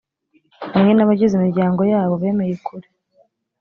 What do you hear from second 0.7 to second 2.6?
hamwe n’abagize imiryango yabo bemeye